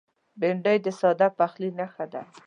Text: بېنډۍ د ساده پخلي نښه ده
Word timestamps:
بېنډۍ 0.39 0.77
د 0.85 0.87
ساده 0.99 1.27
پخلي 1.37 1.69
نښه 1.77 2.05
ده 2.13 2.21